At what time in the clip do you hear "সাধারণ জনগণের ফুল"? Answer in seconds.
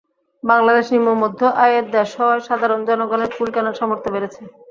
2.47-3.49